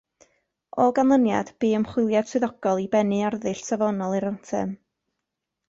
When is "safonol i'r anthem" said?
3.69-4.77